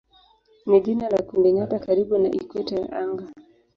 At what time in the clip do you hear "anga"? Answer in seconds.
2.91-3.25